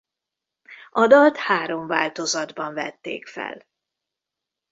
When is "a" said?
0.91-1.07